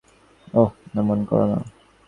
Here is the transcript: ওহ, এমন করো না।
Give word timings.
ওহ, 0.53 0.69
এমন 0.99 1.19
করো 1.29 1.45
না। 1.51 1.57